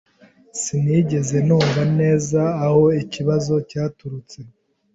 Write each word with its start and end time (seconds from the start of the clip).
Sinigeze 0.61 1.37
numva 1.47 1.81
neza 1.99 2.41
aho 2.65 2.83
ikibazo 3.03 3.53
cyaturutse. 3.69 4.39